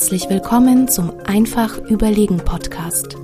[0.00, 3.18] Herzlich willkommen zum Einfach Überlegen Podcast.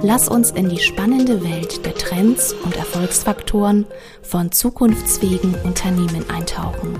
[0.00, 3.84] Lass uns in die spannende Welt der Trends und Erfolgsfaktoren
[4.22, 6.96] von zukunftsfähigen Unternehmen eintauchen.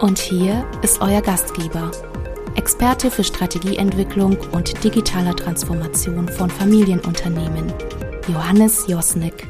[0.00, 1.92] Und hier ist euer Gastgeber,
[2.56, 7.72] Experte für Strategieentwicklung und digitaler Transformation von Familienunternehmen,
[8.26, 9.46] Johannes Josnick.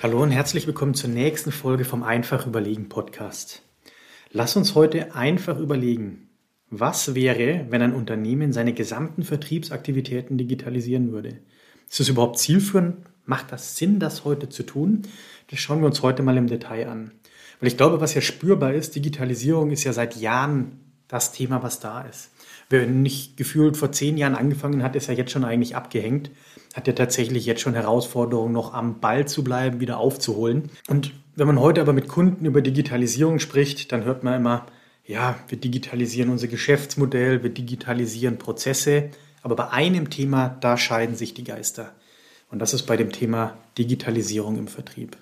[0.00, 3.62] Hallo und herzlich willkommen zur nächsten Folge vom Einfach Überlegen Podcast.
[4.30, 6.27] Lass uns heute einfach überlegen,
[6.70, 11.38] was wäre, wenn ein Unternehmen seine gesamten Vertriebsaktivitäten digitalisieren würde?
[11.88, 12.96] Ist das überhaupt zielführend?
[13.24, 15.02] Macht das Sinn, das heute zu tun?
[15.50, 17.12] Das schauen wir uns heute mal im Detail an.
[17.60, 21.80] Weil ich glaube, was ja spürbar ist, Digitalisierung ist ja seit Jahren das Thema, was
[21.80, 22.30] da ist.
[22.70, 26.30] Wer nicht gefühlt vor zehn Jahren angefangen hat, ist ja jetzt schon eigentlich abgehängt,
[26.74, 30.70] hat ja tatsächlich jetzt schon Herausforderungen, noch am Ball zu bleiben, wieder aufzuholen.
[30.86, 34.66] Und wenn man heute aber mit Kunden über Digitalisierung spricht, dann hört man immer,
[35.08, 39.08] ja, wir digitalisieren unser Geschäftsmodell, wir digitalisieren Prozesse,
[39.42, 41.94] aber bei einem Thema, da scheiden sich die Geister.
[42.50, 45.16] Und das ist bei dem Thema Digitalisierung im Vertrieb.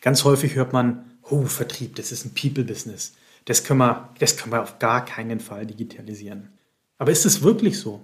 [0.00, 3.14] Ganz häufig hört man, oh, Vertrieb, das ist ein People-Business.
[3.46, 6.50] Das können, wir, das können wir auf gar keinen Fall digitalisieren.
[6.96, 8.00] Aber ist es wirklich so?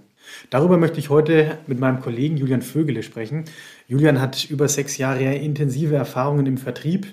[0.51, 3.45] Darüber möchte ich heute mit meinem Kollegen Julian Vögele sprechen.
[3.87, 7.07] Julian hat über sechs Jahre intensive Erfahrungen im Vertrieb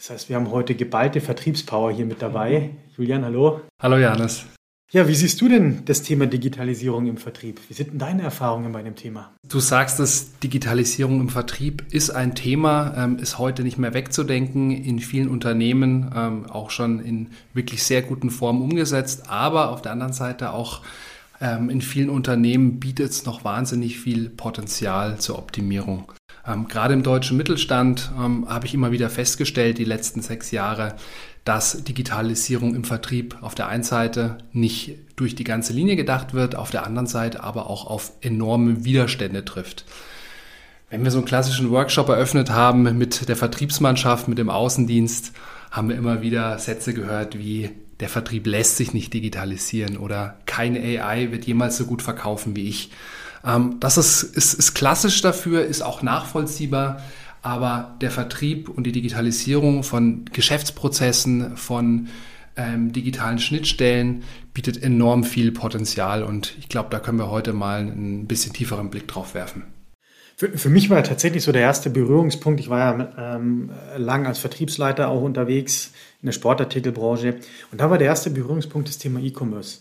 [0.00, 2.70] das heißt, wir haben heute geballte Vertriebspower hier mit dabei.
[2.96, 3.60] Julian, hallo.
[3.82, 4.46] Hallo Janis.
[4.92, 7.60] Ja, wie siehst du denn das Thema Digitalisierung im Vertrieb?
[7.68, 9.30] Wie sind denn deine Erfahrungen bei dem Thema?
[9.46, 14.70] Du sagst, dass Digitalisierung im Vertrieb ist ein Thema, ähm, ist heute nicht mehr wegzudenken,
[14.70, 19.92] in vielen Unternehmen ähm, auch schon in wirklich sehr guten Formen umgesetzt, aber auf der
[19.92, 20.80] anderen Seite auch
[21.42, 26.10] ähm, in vielen Unternehmen bietet es noch wahnsinnig viel Potenzial zur Optimierung.
[26.46, 30.94] Ähm, gerade im deutschen Mittelstand ähm, habe ich immer wieder festgestellt, die letzten sechs Jahre,
[31.44, 36.54] dass Digitalisierung im Vertrieb auf der einen Seite nicht durch die ganze Linie gedacht wird,
[36.54, 39.84] auf der anderen Seite aber auch auf enorme Widerstände trifft.
[40.90, 45.32] Wenn wir so einen klassischen Workshop eröffnet haben mit der Vertriebsmannschaft, mit dem Außendienst,
[45.70, 47.70] haben wir immer wieder Sätze gehört wie
[48.00, 52.68] der Vertrieb lässt sich nicht digitalisieren oder keine AI wird jemals so gut verkaufen wie
[52.68, 52.90] ich.
[53.44, 57.02] Ähm, das ist, ist, ist klassisch dafür, ist auch nachvollziehbar,
[57.42, 62.08] aber der Vertrieb und die Digitalisierung von Geschäftsprozessen, von
[62.56, 67.80] ähm, digitalen Schnittstellen bietet enorm viel Potenzial und ich glaube, da können wir heute mal
[67.80, 69.64] einen bisschen tieferen Blick drauf werfen.
[70.36, 72.60] Für, mich war tatsächlich so der erste Berührungspunkt.
[72.60, 77.36] Ich war ja ähm, lang als Vertriebsleiter auch unterwegs in der Sportartikelbranche
[77.70, 79.80] und da war der erste Berührungspunkt das Thema E-Commerce.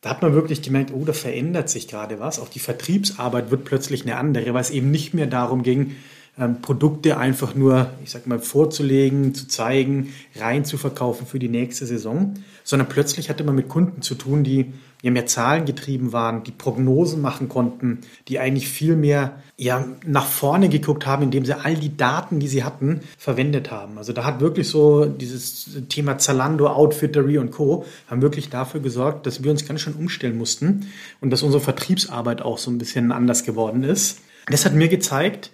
[0.00, 2.38] Da hat man wirklich gemerkt, oh, da verändert sich gerade was.
[2.38, 5.96] Auch die Vertriebsarbeit wird plötzlich eine andere, weil es eben nicht mehr darum ging,
[6.40, 11.50] ähm, Produkte einfach nur, ich sag mal, vorzulegen, zu zeigen, rein zu verkaufen für die
[11.50, 12.34] nächste Saison,
[12.64, 16.50] sondern plötzlich hatte man mit Kunden zu tun, die ja mehr Zahlen getrieben waren, die
[16.50, 21.74] Prognosen machen konnten, die eigentlich viel mehr ja, nach vorne geguckt haben, indem sie all
[21.74, 23.98] die Daten, die sie hatten, verwendet haben.
[23.98, 27.84] Also da hat wirklich so dieses Thema Zalando, Outfittery und Co.
[28.08, 30.86] haben wirklich dafür gesorgt, dass wir uns ganz schön umstellen mussten
[31.20, 34.20] und dass unsere Vertriebsarbeit auch so ein bisschen anders geworden ist.
[34.46, 35.50] Das hat mir gezeigt,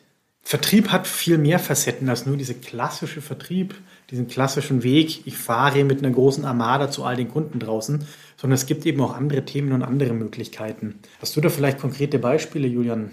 [0.48, 3.74] Vertrieb hat viel mehr Facetten als nur diese klassische Vertrieb,
[4.12, 8.54] diesen klassischen Weg, ich fahre mit einer großen Armada zu all den Kunden draußen, sondern
[8.54, 11.00] es gibt eben auch andere Themen und andere Möglichkeiten.
[11.20, 13.10] Hast du da vielleicht konkrete Beispiele, Julian?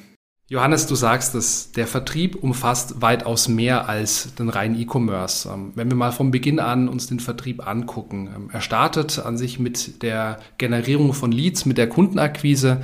[0.47, 5.50] Johannes, du sagst es, der Vertrieb umfasst weitaus mehr als den reinen E-Commerce.
[5.51, 9.39] Ähm, wenn wir mal vom Beginn an uns den Vertrieb angucken, ähm, er startet an
[9.39, 12.81] sich mit der Generierung von Leads, mit der Kundenakquise.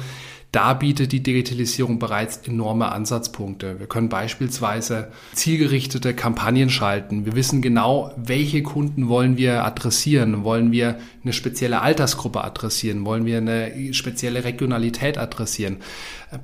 [0.52, 3.80] Da bietet die Digitalisierung bereits enorme Ansatzpunkte.
[3.80, 7.26] Wir können beispielsweise zielgerichtete Kampagnen schalten.
[7.28, 10.44] Wir wissen genau, welche Kunden wollen wir adressieren.
[10.44, 13.06] Wollen wir eine spezielle Altersgruppe adressieren?
[13.06, 15.78] Wollen wir eine spezielle Regionalität adressieren?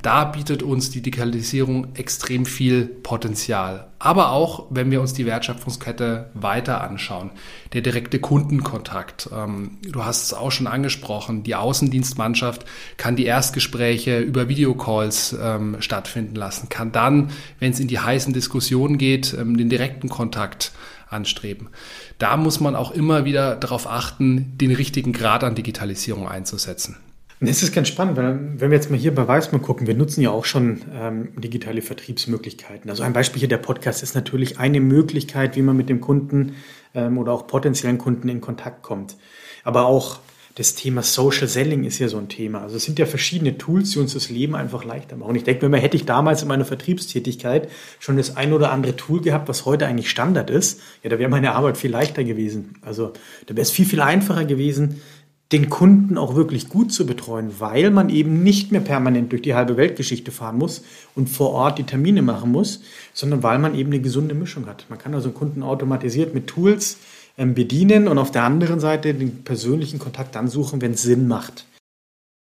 [0.03, 3.87] Da bietet uns die Digitalisierung extrem viel Potenzial.
[3.97, 7.31] Aber auch, wenn wir uns die Wertschöpfungskette weiter anschauen,
[7.73, 9.29] der direkte Kundenkontakt.
[9.33, 12.65] Ähm, du hast es auch schon angesprochen, die Außendienstmannschaft
[12.97, 18.33] kann die Erstgespräche über Videocalls ähm, stattfinden lassen, kann dann, wenn es in die heißen
[18.33, 20.73] Diskussionen geht, ähm, den direkten Kontakt
[21.09, 21.69] anstreben.
[22.17, 26.97] Da muss man auch immer wieder darauf achten, den richtigen Grad an Digitalisierung einzusetzen.
[27.41, 30.21] Das ist ganz spannend, weil wenn wir jetzt mal hier bei Weißmann gucken, wir nutzen
[30.21, 32.89] ja auch schon ähm, digitale Vertriebsmöglichkeiten.
[32.89, 36.55] Also ein Beispiel hier der Podcast ist natürlich eine Möglichkeit, wie man mit dem Kunden
[36.93, 39.17] ähm, oder auch potenziellen Kunden in Kontakt kommt.
[39.65, 40.19] Aber auch
[40.55, 42.61] das Thema Social Selling ist ja so ein Thema.
[42.61, 45.35] Also es sind ja verschiedene Tools, die uns das Leben einfach leichter machen.
[45.35, 49.21] Ich denke mir, hätte ich damals in meiner Vertriebstätigkeit schon das ein oder andere Tool
[49.21, 52.75] gehabt, was heute eigentlich Standard ist, ja, da wäre meine Arbeit viel leichter gewesen.
[52.81, 53.11] Also
[53.47, 55.01] da wäre es viel, viel einfacher gewesen,
[55.51, 59.53] den Kunden auch wirklich gut zu betreuen, weil man eben nicht mehr permanent durch die
[59.53, 60.83] halbe Weltgeschichte fahren muss
[61.13, 62.81] und vor Ort die Termine machen muss,
[63.13, 64.85] sondern weil man eben eine gesunde Mischung hat.
[64.89, 66.97] Man kann also Kunden automatisiert mit Tools
[67.37, 71.27] ähm, bedienen und auf der anderen Seite den persönlichen Kontakt dann suchen, wenn es Sinn
[71.27, 71.65] macht.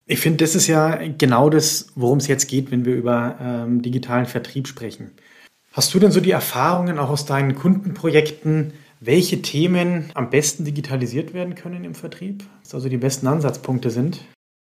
[0.05, 3.81] Ich finde, das ist ja genau das, worum es jetzt geht, wenn wir über ähm,
[3.81, 5.11] digitalen Vertrieb sprechen.
[5.71, 8.73] Hast du denn so die Erfahrungen auch aus deinen Kundenprojekten,
[9.05, 12.44] welche Themen am besten digitalisiert werden können im Vertrieb?
[12.63, 14.21] Was also die besten Ansatzpunkte sind?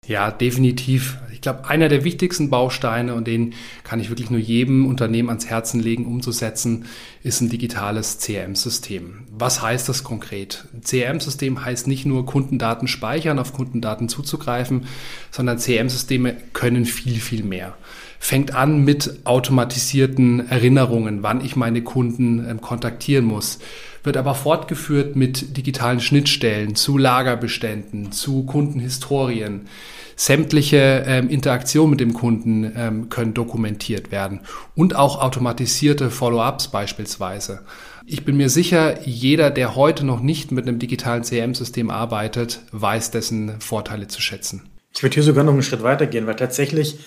[0.06, 1.18] Ja, definitiv.
[1.34, 5.48] Ich glaube, einer der wichtigsten Bausteine, und den kann ich wirklich nur jedem Unternehmen ans
[5.48, 6.86] Herzen legen, umzusetzen,
[7.24, 9.28] ist ein digitales CRM-System.
[9.32, 10.66] Was heißt das konkret?
[10.82, 14.86] CRM-System heißt nicht nur Kundendaten speichern, auf Kundendaten zuzugreifen,
[15.32, 17.76] sondern CRM-Systeme können viel, viel mehr
[18.20, 23.60] fängt an mit automatisierten Erinnerungen, wann ich meine Kunden ähm, kontaktieren muss,
[24.04, 29.68] wird aber fortgeführt mit digitalen Schnittstellen zu Lagerbeständen, zu Kundenhistorien.
[30.16, 34.40] Sämtliche ähm, Interaktionen mit dem Kunden ähm, können dokumentiert werden
[34.76, 37.62] und auch automatisierte Follow-ups beispielsweise.
[38.08, 43.12] Ich bin mir sicher, jeder, der heute noch nicht mit einem digitalen CRM-System arbeitet, weiß
[43.12, 44.64] dessen Vorteile zu schätzen.
[44.96, 46.98] Ich würde hier sogar noch einen Schritt weiter gehen, weil tatsächlich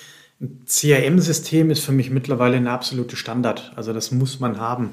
[0.40, 3.72] ein CRM-System ist für mich mittlerweile ein absolute Standard.
[3.74, 4.90] Also das muss man haben.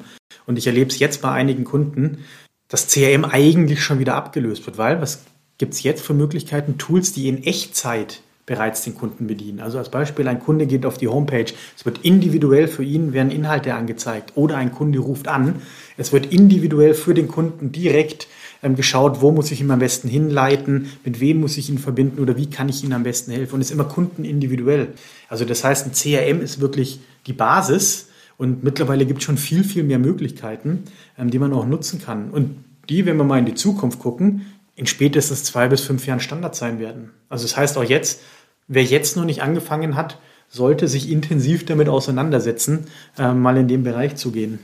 [0.47, 2.25] Und ich erlebe es jetzt bei einigen Kunden,
[2.67, 5.23] dass CRM eigentlich schon wieder abgelöst wird, weil was
[5.57, 9.59] gibt es jetzt für Möglichkeiten, Tools, die in Echtzeit bereits den Kunden bedienen.
[9.59, 13.29] Also als Beispiel, ein Kunde geht auf die Homepage, es wird individuell für ihn, werden
[13.29, 15.61] Inhalte angezeigt oder ein Kunde ruft an,
[15.97, 18.27] es wird individuell für den Kunden direkt
[18.63, 22.21] ähm, geschaut, wo muss ich ihn am besten hinleiten, mit wem muss ich ihn verbinden
[22.21, 24.93] oder wie kann ich ihm am besten helfen und es ist immer kundenindividuell.
[25.27, 28.06] Also das heißt, ein CRM ist wirklich die Basis
[28.37, 30.83] und mittlerweile gibt es schon viel, viel mehr Möglichkeiten,
[31.17, 32.29] ähm, die man auch nutzen kann.
[32.29, 34.45] Und die, wenn wir mal in die Zukunft gucken,
[34.75, 37.11] in spätestens zwei bis fünf Jahren Standard sein werden.
[37.29, 38.21] Also das heißt auch jetzt,
[38.67, 40.19] wer jetzt noch nicht angefangen hat,
[40.49, 42.85] sollte sich intensiv damit auseinandersetzen,
[43.17, 44.59] äh, mal in den Bereich zu gehen.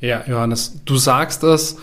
[0.00, 1.76] Ja, Johannes, du sagst das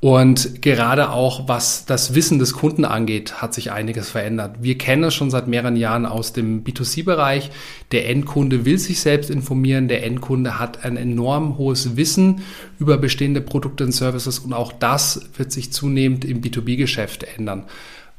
[0.00, 4.56] und gerade auch was das Wissen des Kunden angeht, hat sich einiges verändert.
[4.60, 7.50] Wir kennen es schon seit mehreren Jahren aus dem B2C-Bereich.
[7.90, 9.88] Der Endkunde will sich selbst informieren.
[9.88, 12.42] Der Endkunde hat ein enorm hohes Wissen
[12.78, 17.64] über bestehende Produkte und Services und auch das wird sich zunehmend im B2B-Geschäft ändern.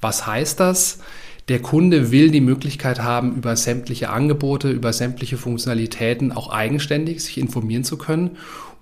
[0.02, 1.00] Was heißt das?
[1.48, 7.38] Der Kunde will die Möglichkeit haben, über sämtliche Angebote, über sämtliche Funktionalitäten auch eigenständig sich
[7.38, 8.38] informieren zu können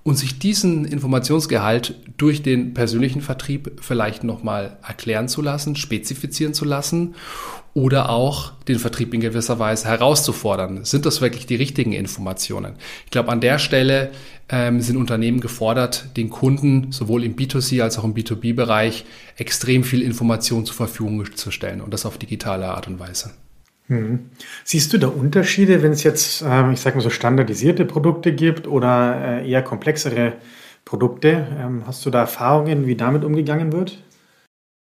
[0.07, 6.63] und sich diesen Informationsgehalt durch den persönlichen Vertrieb vielleicht nochmal erklären zu lassen, spezifizieren zu
[6.63, 7.15] lassen
[7.73, 10.85] oder auch den Vertrieb in gewisser Weise herauszufordern.
[10.85, 12.75] Sind das wirklich die richtigen Informationen?
[13.03, 14.11] Ich glaube, an der Stelle
[14.47, 19.03] ähm, sind Unternehmen gefordert, den Kunden sowohl im B2C als auch im B2B-Bereich
[19.35, 23.31] extrem viel Information zur Verfügung zu stellen und das auf digitale Art und Weise.
[23.87, 24.31] Hm.
[24.65, 28.67] Siehst du da Unterschiede, wenn es jetzt, äh, ich sage mal so, standardisierte Produkte gibt
[28.67, 30.33] oder äh, eher komplexere
[30.83, 31.47] Produkte?
[31.57, 34.03] Ähm, hast du da Erfahrungen, wie damit umgegangen wird?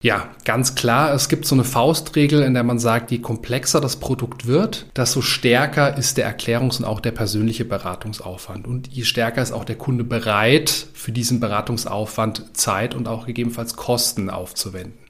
[0.04, 1.14] Ja, ganz klar.
[1.14, 5.22] Es gibt so eine Faustregel, in der man sagt, je komplexer das Produkt wird, desto
[5.22, 8.68] stärker ist der Erklärungs- und auch der persönliche Beratungsaufwand.
[8.68, 13.78] Und je stärker ist auch der Kunde bereit, für diesen Beratungsaufwand Zeit und auch gegebenenfalls
[13.78, 15.03] Kosten aufzuwenden.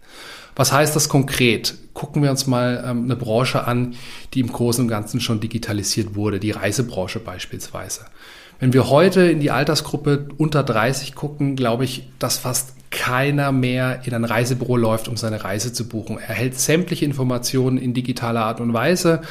[0.56, 1.76] Was heißt das konkret?
[1.94, 3.96] Gucken wir uns mal ähm, eine Branche an,
[4.34, 8.02] die im Großen und Ganzen schon digitalisiert wurde, die Reisebranche beispielsweise.
[8.60, 14.02] Wenn wir heute in die Altersgruppe unter 30 gucken, glaube ich, dass fast keiner mehr
[14.06, 16.20] in ein Reisebüro läuft, um seine Reise zu buchen.
[16.20, 19.22] Er erhält sämtliche Informationen in digitaler Art und Weise,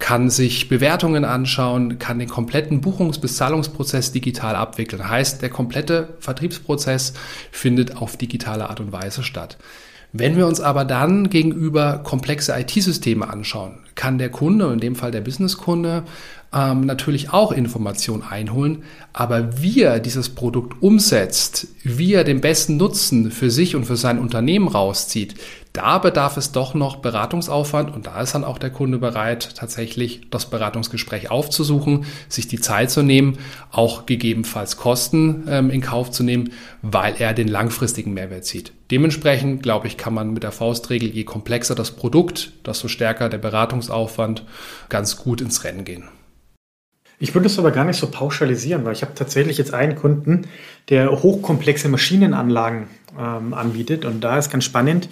[0.00, 5.08] kann sich Bewertungen anschauen, kann den kompletten Buchungs- bis Zahlungsprozess digital abwickeln.
[5.08, 7.14] Heißt, der komplette Vertriebsprozess
[7.52, 9.56] findet auf digitale Art und Weise statt.
[10.12, 15.10] Wenn wir uns aber dann gegenüber komplexe IT-Systeme anschauen, kann der Kunde, in dem Fall
[15.10, 16.04] der Businesskunde,
[16.52, 18.82] ähm, natürlich auch Informationen einholen,
[19.14, 23.96] aber wie er dieses Produkt umsetzt, wie er den besten Nutzen für sich und für
[23.96, 25.34] sein Unternehmen rauszieht,
[25.72, 30.22] da bedarf es doch noch Beratungsaufwand und da ist dann auch der Kunde bereit, tatsächlich
[30.30, 33.38] das Beratungsgespräch aufzusuchen, sich die Zeit zu nehmen,
[33.70, 36.52] auch gegebenenfalls Kosten ähm, in Kauf zu nehmen,
[36.82, 38.72] weil er den langfristigen Mehrwert sieht.
[38.90, 43.38] Dementsprechend, glaube ich, kann man mit der Faustregel, je komplexer das Produkt, desto stärker der
[43.38, 44.44] Beratungsaufwand,
[44.90, 46.04] ganz gut ins Rennen gehen.
[47.18, 50.48] Ich würde es aber gar nicht so pauschalisieren, weil ich habe tatsächlich jetzt einen Kunden,
[50.88, 54.04] der hochkomplexe Maschinenanlagen ähm, anbietet.
[54.04, 55.08] Und da ist ganz spannend.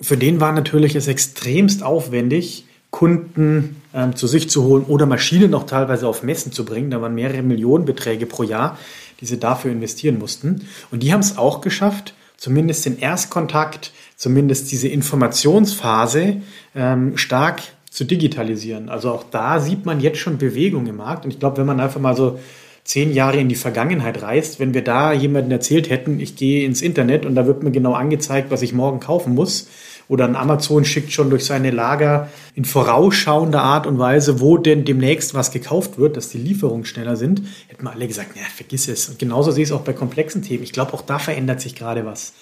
[0.00, 5.54] Für den war natürlich es extremst aufwendig, Kunden ähm, zu sich zu holen oder Maschinen
[5.54, 6.90] auch teilweise auf Messen zu bringen.
[6.90, 8.78] Da waren mehrere Millionenbeträge pro Jahr,
[9.20, 10.66] die sie dafür investieren mussten.
[10.90, 16.42] Und die haben es auch geschafft, zumindest den Erstkontakt, zumindest diese Informationsphase
[16.74, 18.88] ähm, stark zu digitalisieren.
[18.88, 21.24] Also auch da sieht man jetzt schon Bewegung im Markt.
[21.24, 22.38] Und ich glaube, wenn man einfach mal so
[22.86, 26.82] zehn Jahre in die Vergangenheit reist, wenn wir da jemanden erzählt hätten, ich gehe ins
[26.82, 29.68] Internet und da wird mir genau angezeigt, was ich morgen kaufen muss,
[30.08, 34.84] oder ein Amazon schickt schon durch seine Lager in vorausschauender Art und Weise, wo denn
[34.84, 38.86] demnächst was gekauft wird, dass die Lieferungen schneller sind, hätten wir alle gesagt, ja, vergiss
[38.86, 39.08] es.
[39.08, 40.62] Und genauso sehe ich es auch bei komplexen Themen.
[40.62, 42.34] Ich glaube, auch da verändert sich gerade was.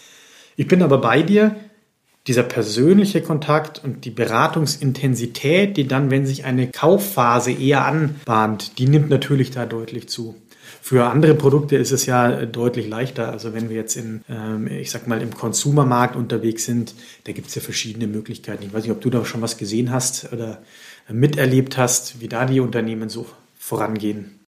[0.56, 1.56] Ich bin aber bei dir,
[2.26, 8.88] dieser persönliche Kontakt und die Beratungsintensität, die dann, wenn sich eine Kaufphase eher anbahnt, die
[8.88, 10.35] nimmt natürlich da deutlich zu.
[10.81, 13.31] Für andere Produkte ist es ja deutlich leichter.
[13.31, 17.49] Also wenn wir jetzt in, ähm, ich sag mal, im Konsumermarkt unterwegs sind, da gibt
[17.49, 18.64] es ja verschiedene Möglichkeiten.
[18.64, 20.62] Ich weiß nicht, ob du da schon was gesehen hast oder
[21.09, 23.26] miterlebt hast, wie da die Unternehmen so
[23.59, 24.43] vorangehen.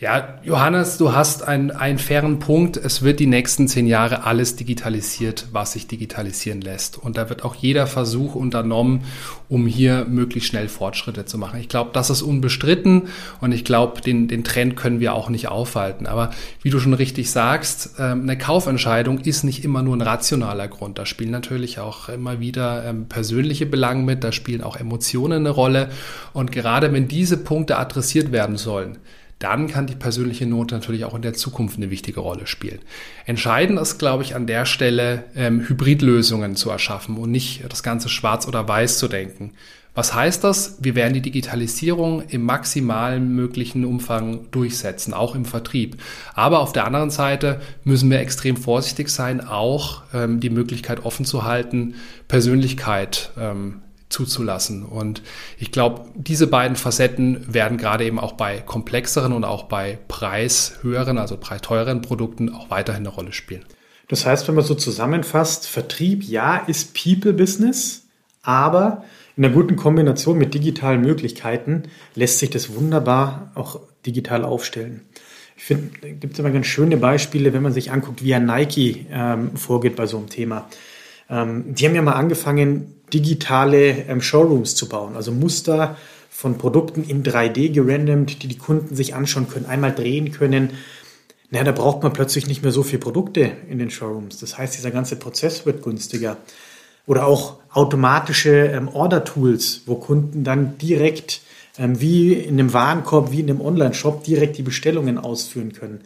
[0.00, 2.76] Ja, Johannes, du hast einen, einen fairen Punkt.
[2.76, 6.98] Es wird die nächsten zehn Jahre alles digitalisiert, was sich digitalisieren lässt.
[6.98, 9.02] Und da wird auch jeder Versuch unternommen,
[9.48, 11.58] um hier möglichst schnell Fortschritte zu machen.
[11.58, 13.08] Ich glaube, das ist unbestritten
[13.40, 16.06] und ich glaube, den, den Trend können wir auch nicht aufhalten.
[16.06, 16.30] Aber
[16.62, 20.98] wie du schon richtig sagst, ähm, eine Kaufentscheidung ist nicht immer nur ein rationaler Grund.
[20.98, 25.50] Da spielen natürlich auch immer wieder ähm, persönliche Belange mit, da spielen auch Emotionen eine
[25.50, 25.88] Rolle.
[26.32, 28.98] Und gerade wenn diese Punkte adressiert werden sollen,
[29.38, 32.80] dann kann die persönliche Note natürlich auch in der Zukunft eine wichtige Rolle spielen.
[33.24, 38.08] Entscheidend ist, glaube ich, an der Stelle ähm, Hybridlösungen zu erschaffen und nicht das Ganze
[38.08, 39.52] schwarz oder weiß zu denken.
[39.94, 40.76] Was heißt das?
[40.80, 45.96] Wir werden die Digitalisierung im maximalen möglichen Umfang durchsetzen, auch im Vertrieb.
[46.34, 51.24] Aber auf der anderen Seite müssen wir extrem vorsichtig sein, auch ähm, die Möglichkeit offen
[51.24, 51.96] zu halten,
[52.28, 54.84] Persönlichkeit ähm, zuzulassen.
[54.84, 55.22] Und
[55.58, 61.18] ich glaube, diese beiden Facetten werden gerade eben auch bei komplexeren und auch bei preishöheren,
[61.18, 63.64] also preisteuren Produkten auch weiterhin eine Rolle spielen.
[64.08, 68.06] Das heißt, wenn man so zusammenfasst, Vertrieb, ja, ist People-Business,
[68.42, 69.04] aber
[69.36, 71.84] in einer guten Kombination mit digitalen Möglichkeiten
[72.14, 75.02] lässt sich das wunderbar auch digital aufstellen.
[75.56, 78.46] Ich finde, da gibt es immer ganz schöne Beispiele, wenn man sich anguckt, wie ein
[78.46, 80.68] Nike ähm, vorgeht bei so einem Thema.
[81.30, 85.96] Ähm, die haben ja mal angefangen, digitale ähm, Showrooms zu bauen, also Muster
[86.30, 90.70] von Produkten in 3D gerandomt, die die Kunden sich anschauen können, einmal drehen können.
[91.50, 94.38] Naja, da braucht man plötzlich nicht mehr so viele Produkte in den Showrooms.
[94.38, 96.36] Das heißt, dieser ganze Prozess wird günstiger.
[97.06, 101.40] Oder auch automatische ähm, Order-Tools, wo Kunden dann direkt
[101.78, 106.02] ähm, wie in einem Warenkorb, wie in einem Online-Shop direkt die Bestellungen ausführen können.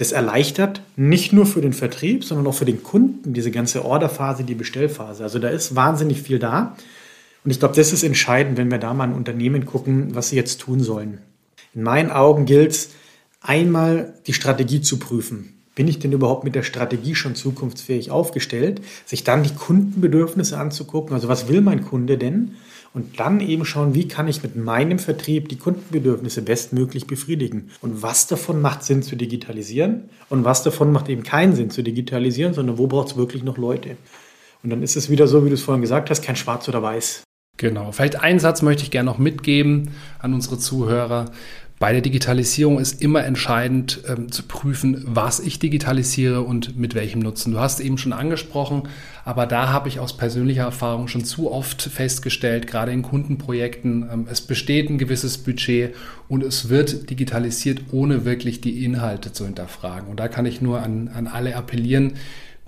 [0.00, 4.44] Das erleichtert nicht nur für den Vertrieb, sondern auch für den Kunden diese ganze Orderphase,
[4.44, 5.22] die Bestellphase.
[5.22, 6.74] Also da ist wahnsinnig viel da.
[7.44, 10.36] Und ich glaube, das ist entscheidend, wenn wir da mal ein Unternehmen gucken, was sie
[10.36, 11.18] jetzt tun sollen.
[11.74, 12.92] In meinen Augen gilt es,
[13.42, 15.59] einmal die Strategie zu prüfen.
[15.80, 18.82] Bin ich denn überhaupt mit der Strategie schon zukunftsfähig aufgestellt?
[19.06, 21.14] Sich dann die Kundenbedürfnisse anzugucken.
[21.14, 22.56] Also was will mein Kunde denn?
[22.92, 28.02] und dann eben schauen, wie kann ich mit meinem Vertrieb die Kundenbedürfnisse bestmöglich befriedigen und
[28.02, 32.52] was davon macht Sinn zu digitalisieren und was davon macht eben keinen Sinn zu digitalisieren,
[32.52, 33.96] sondern wo braucht es wirklich noch Leute.
[34.62, 36.82] Und dann ist es wieder so, wie du es vorhin gesagt hast, kein Schwarz oder
[36.82, 37.22] Weiß.
[37.56, 37.92] Genau.
[37.92, 41.26] Vielleicht einen Satz möchte ich gerne noch mitgeben an unsere Zuhörer.
[41.80, 47.20] Bei der Digitalisierung ist immer entscheidend ähm, zu prüfen, was ich digitalisiere und mit welchem
[47.20, 47.52] Nutzen.
[47.52, 48.82] Du hast eben schon angesprochen,
[49.24, 54.26] aber da habe ich aus persönlicher Erfahrung schon zu oft festgestellt, gerade in Kundenprojekten, ähm,
[54.30, 55.94] es besteht ein gewisses Budget
[56.28, 60.10] und es wird digitalisiert, ohne wirklich die Inhalte zu hinterfragen.
[60.10, 62.12] Und da kann ich nur an, an alle appellieren,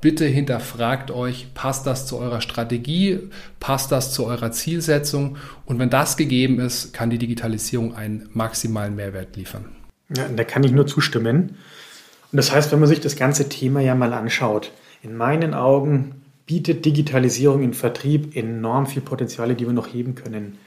[0.03, 3.21] Bitte hinterfragt euch, passt das zu eurer Strategie,
[3.61, 8.97] passt das zu eurer Zielsetzung und wenn das gegeben ist, kann die Digitalisierung einen maximalen
[8.97, 9.67] Mehrwert liefern.
[10.15, 11.57] Ja, da kann ich nur zustimmen.
[12.33, 14.73] Und das heißt, wenn man sich das ganze Thema ja mal anschaut,
[15.05, 20.59] in meinen Augen bietet Digitalisierung im Vertrieb enorm viel Potenziale, die wir noch heben können.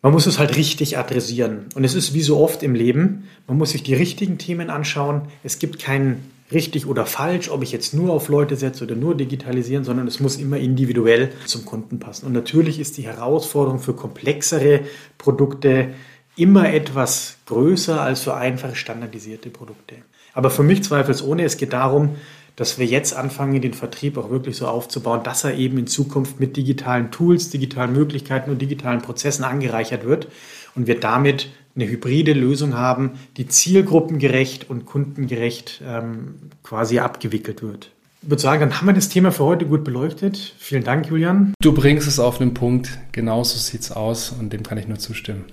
[0.00, 1.66] Man muss es halt richtig adressieren.
[1.74, 5.22] Und es ist wie so oft im Leben, man muss sich die richtigen Themen anschauen.
[5.42, 9.16] Es gibt keinen richtig oder falsch, ob ich jetzt nur auf Leute setze oder nur
[9.16, 12.26] digitalisieren, sondern es muss immer individuell zum Kunden passen.
[12.26, 14.80] Und natürlich ist die Herausforderung für komplexere
[15.18, 15.90] Produkte
[16.36, 19.96] immer etwas größer als für einfache standardisierte Produkte.
[20.32, 22.16] Aber für mich zweifelsohne, es geht darum,
[22.56, 26.38] dass wir jetzt anfangen, den Vertrieb auch wirklich so aufzubauen, dass er eben in Zukunft
[26.38, 30.28] mit digitalen Tools, digitalen Möglichkeiten und digitalen Prozessen angereichert wird
[30.74, 37.90] und wir damit eine hybride Lösung haben, die zielgruppengerecht und kundengerecht ähm, quasi abgewickelt wird.
[38.22, 40.54] Ich würde sagen, dann haben wir das Thema für heute gut beleuchtet.
[40.58, 41.54] Vielen Dank, Julian.
[41.60, 42.98] Du bringst es auf den Punkt.
[43.10, 45.46] Genauso sieht es aus und dem kann ich nur zustimmen.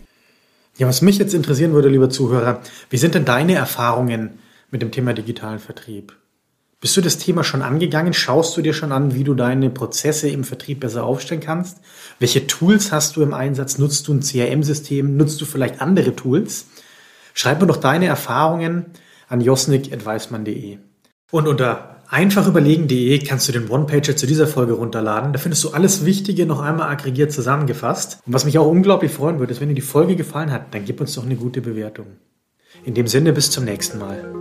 [0.78, 4.40] Ja, was mich jetzt interessieren würde, lieber Zuhörer, wie sind denn deine Erfahrungen
[4.72, 6.16] mit dem Thema digitalen Vertrieb?
[6.82, 8.14] Bist du das Thema schon angegangen?
[8.14, 11.80] Schaust du dir schon an, wie du deine Prozesse im Vertrieb besser aufstellen kannst?
[12.20, 13.78] Welche Tools hast du im Einsatz?
[13.78, 15.18] Nutzt du ein CRM-System?
[15.18, 16.68] Nutzt du vielleicht andere Tools?
[17.34, 18.86] Schreib mir doch deine Erfahrungen
[19.28, 20.78] an josnik.weismann.de.
[21.32, 25.34] Und unter einfachüberlegen.de kannst du den One-Pager zu dieser Folge runterladen.
[25.34, 28.20] Da findest du alles Wichtige noch einmal aggregiert zusammengefasst.
[28.26, 30.86] Und was mich auch unglaublich freuen würde, ist, wenn dir die Folge gefallen hat, dann
[30.86, 32.08] gib uns doch eine gute Bewertung.
[32.86, 34.39] In dem Sinne, bis zum nächsten Mal.